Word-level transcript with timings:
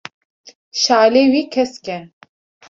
şalê 0.81 1.23
wî 1.33 1.43
kesk 1.53 1.85
e. 1.97 1.99